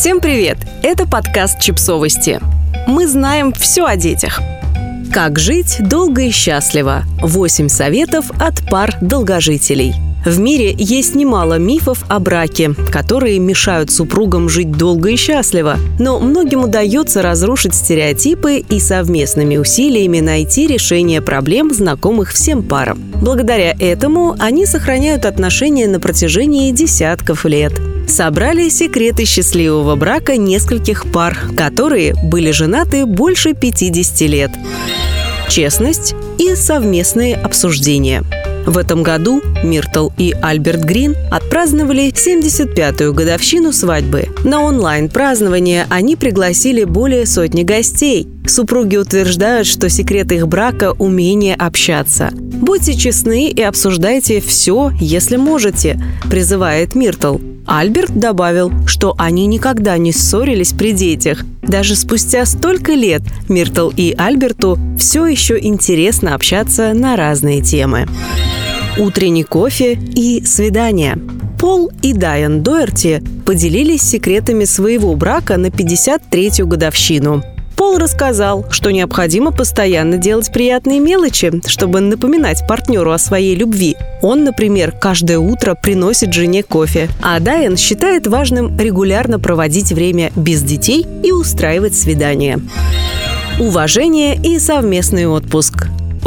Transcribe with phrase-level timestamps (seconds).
[0.00, 0.56] Всем привет!
[0.82, 2.40] Это подкаст «Чипсовости».
[2.86, 4.40] Мы знаем все о детях.
[5.12, 7.02] Как жить долго и счастливо.
[7.20, 9.92] 8 советов от пар долгожителей.
[10.24, 15.76] В мире есть немало мифов о браке, которые мешают супругам жить долго и счастливо.
[15.98, 23.02] Но многим удается разрушить стереотипы и совместными усилиями найти решение проблем, знакомых всем парам.
[23.20, 27.74] Благодаря этому они сохраняют отношения на протяжении десятков лет
[28.06, 34.50] собрали секреты счастливого брака нескольких пар, которые были женаты больше 50 лет.
[35.48, 38.24] Честность и совместные обсуждения.
[38.66, 44.28] В этом году Миртл и Альберт Грин отпраздновали 75-ю годовщину свадьбы.
[44.44, 48.28] На онлайн-празднование они пригласили более сотни гостей.
[48.46, 52.30] Супруги утверждают, что секрет их брака– умение общаться.
[52.32, 57.38] «Будьте честны и обсуждайте все, если можете»,– призывает Миртл.
[57.70, 61.44] Альберт добавил, что они никогда не ссорились при детях.
[61.62, 68.08] Даже спустя столько лет Миртл и Альберту все еще интересно общаться на разные темы.
[68.98, 71.16] Утренний кофе и свидание.
[71.60, 77.44] Пол и Дайан Доерти поделились секретами своего брака на 53-ю годовщину.
[77.90, 83.96] Пол рассказал, что необходимо постоянно делать приятные мелочи, чтобы напоминать партнеру о своей любви.
[84.22, 87.08] Он, например, каждое утро приносит жене кофе.
[87.20, 92.60] А Дайан считает важным регулярно проводить время без детей и устраивать свидания.
[93.58, 95.69] Уважение и совместный отпуск.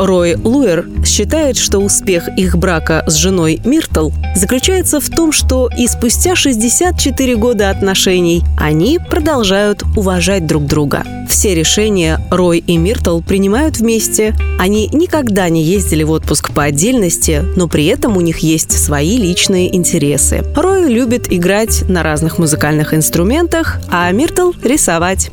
[0.06, 5.88] Рой Луэр считает, что успех их брака с женой Миртл заключается в том, что и
[5.88, 11.04] спустя 64 года отношений они продолжают уважать друг друга.
[11.30, 14.36] Все решения Рой и Миртл принимают вместе.
[14.60, 19.18] Они никогда не ездили в отпуск по отдельности, но при этом у них есть свои
[19.18, 20.44] личные интересы.
[20.56, 25.32] Рой любит играть на разных музыкальных инструментах, а Миртл– рисовать.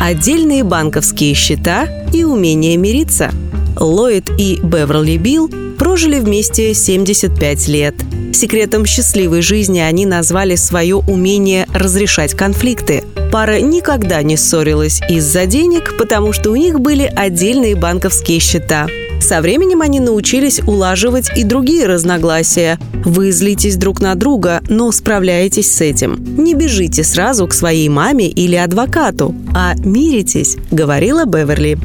[0.00, 3.30] Отдельные банковские счета и умение мириться–
[3.78, 7.94] Ллойд и Беверли Билл прожили вместе 75 лет.
[8.32, 13.04] Секретом счастливой жизни они назвали свое умение разрешать конфликты.
[13.32, 18.88] Пара никогда не ссорилась из-за денег, потому что у них были отдельные банковские счета.
[19.20, 22.78] Со временем они научились улаживать и другие разногласия.
[23.04, 26.36] Вы злитесь друг на друга, но справляетесь с этим.
[26.36, 31.78] Не бежите сразу к своей маме или адвокату, а миритесь, говорила Беверли.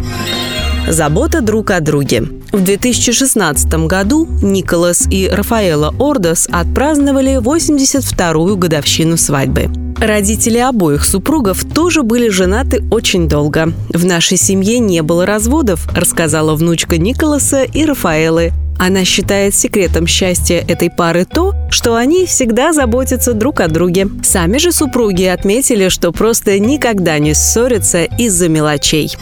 [0.88, 2.24] Забота друг о друге.
[2.52, 9.70] В 2016 году Николас и Рафаэла Ордос отпраздновали 82-ю годовщину свадьбы.
[10.00, 13.72] Родители обоих супругов тоже были женаты очень долго.
[13.94, 18.52] В нашей семье не было разводов, рассказала внучка Николаса и Рафаэлы.
[18.80, 24.08] Она считает секретом счастья этой пары то, что они всегда заботятся друг о друге.
[24.24, 29.16] Сами же супруги отметили, что просто никогда не ссорятся из-за мелочей.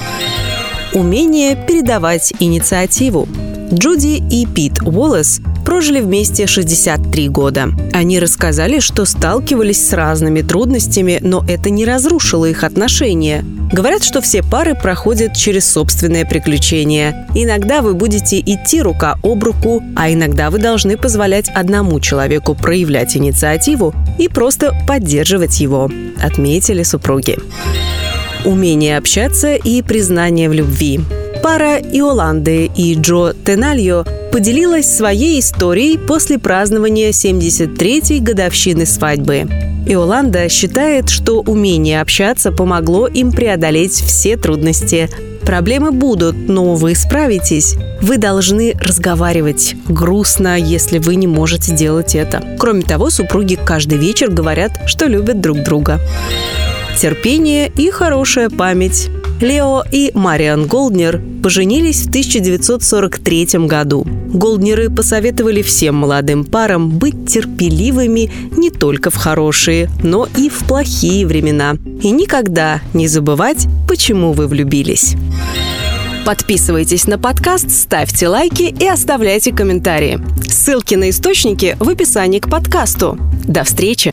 [0.94, 3.27] Умение передавать инициативу.
[3.72, 7.69] Джуди и Пит Уоллес прожили вместе 63 года.
[7.94, 13.45] Они рассказали, что сталкивались с разными трудностями, но это не разрушило их отношения.
[13.72, 17.27] Говорят, что все пары проходят через собственное приключение.
[17.35, 23.16] Иногда вы будете идти рука об руку, а иногда вы должны позволять одному человеку проявлять
[23.16, 27.38] инициативу и просто поддерживать его, отметили супруги
[28.45, 31.00] умение общаться и признание в любви.
[31.44, 39.47] Пара Иоланды и Джо Тенальо поделилась своей историей после празднования 73-й годовщины свадьбы.
[39.85, 45.09] Иоланда считает, что умение общаться помогло им преодолеть все трудности.
[45.41, 47.75] Проблемы будут, но вы справитесь.
[48.01, 49.75] Вы должны разговаривать.
[49.88, 52.44] Грустно, если вы не можете делать это.
[52.59, 56.00] Кроме того, супруги каждый вечер говорят, что любят друг друга
[57.00, 59.10] терпение и хорошая память.
[59.40, 64.06] Лео и Мариан Голднер поженились в 1943 году.
[64.34, 71.25] Голднеры посоветовали всем молодым парам быть терпеливыми не только в хорошие, но и в плохие
[71.25, 71.78] времена.
[72.04, 75.16] И никогда не забывать, почему вы влюбились.
[76.25, 80.19] Подписывайтесь на подкаст, ставьте лайки и оставляйте комментарии.
[80.45, 83.18] Ссылки на источники в описании к подкасту.
[83.48, 84.12] До встречи!